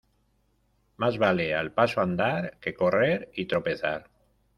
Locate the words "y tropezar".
3.35-4.09